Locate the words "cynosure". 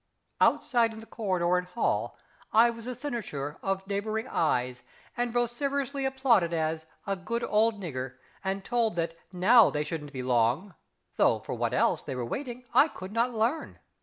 2.95-3.59